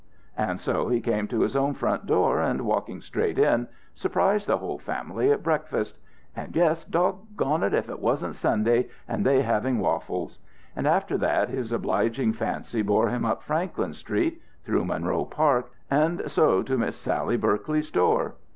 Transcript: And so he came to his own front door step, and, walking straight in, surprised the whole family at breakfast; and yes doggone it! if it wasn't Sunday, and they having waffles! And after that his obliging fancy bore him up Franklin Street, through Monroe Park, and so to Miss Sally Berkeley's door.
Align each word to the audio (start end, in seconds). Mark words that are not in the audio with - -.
And 0.35 0.59
so 0.59 0.87
he 0.87 0.99
came 0.99 1.27
to 1.27 1.41
his 1.41 1.55
own 1.55 1.75
front 1.75 2.07
door 2.07 2.37
step, 2.37 2.49
and, 2.49 2.61
walking 2.65 3.01
straight 3.01 3.37
in, 3.37 3.67
surprised 3.93 4.47
the 4.47 4.57
whole 4.57 4.79
family 4.79 5.31
at 5.31 5.43
breakfast; 5.43 5.99
and 6.35 6.55
yes 6.55 6.83
doggone 6.83 7.61
it! 7.61 7.75
if 7.75 7.87
it 7.87 7.99
wasn't 7.99 8.33
Sunday, 8.35 8.89
and 9.07 9.23
they 9.23 9.43
having 9.43 9.77
waffles! 9.77 10.39
And 10.75 10.87
after 10.87 11.19
that 11.19 11.49
his 11.49 11.71
obliging 11.71 12.33
fancy 12.33 12.81
bore 12.81 13.09
him 13.09 13.25
up 13.25 13.43
Franklin 13.43 13.93
Street, 13.93 14.41
through 14.63 14.85
Monroe 14.85 15.23
Park, 15.23 15.69
and 15.91 16.23
so 16.25 16.63
to 16.63 16.79
Miss 16.79 16.95
Sally 16.95 17.37
Berkeley's 17.37 17.91
door. 17.91 18.33